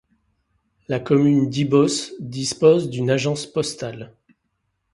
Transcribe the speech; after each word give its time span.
La 0.87 0.99
commune 0.99 1.47
d'Ibos 1.47 2.13
dispose 2.19 2.89
d'une 2.89 3.11
agence 3.11 3.45
postale. 3.45 4.15